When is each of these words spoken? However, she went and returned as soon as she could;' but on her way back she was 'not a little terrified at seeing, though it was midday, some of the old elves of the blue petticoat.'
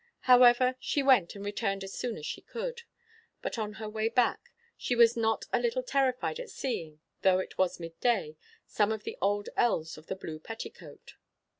However, 0.21 0.77
she 0.79 1.03
went 1.03 1.35
and 1.35 1.45
returned 1.45 1.83
as 1.83 1.93
soon 1.93 2.17
as 2.17 2.25
she 2.25 2.41
could;' 2.41 2.81
but 3.43 3.59
on 3.59 3.73
her 3.73 3.87
way 3.87 4.09
back 4.09 4.49
she 4.75 4.95
was 4.95 5.15
'not 5.15 5.45
a 5.53 5.59
little 5.59 5.83
terrified 5.83 6.39
at 6.39 6.49
seeing, 6.49 7.01
though 7.21 7.37
it 7.37 7.59
was 7.59 7.79
midday, 7.79 8.35
some 8.65 8.91
of 8.91 9.03
the 9.03 9.15
old 9.21 9.49
elves 9.55 9.99
of 9.99 10.07
the 10.07 10.15
blue 10.15 10.39
petticoat.' 10.39 11.13